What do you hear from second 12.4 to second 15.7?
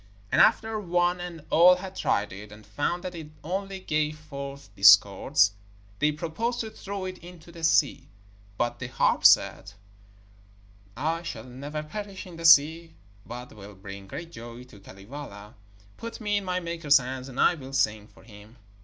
sea, but will bring great joy to Kalevala.